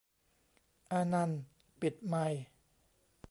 [0.91, 1.41] "อานันท์"
[1.81, 2.41] ปิดไมค์